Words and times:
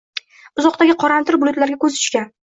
Uzoqdagi 0.61 0.95
qoramtir 1.03 1.37
bulutlarga 1.43 1.77
ko‘zi 1.85 1.99
tushgan 2.01 2.27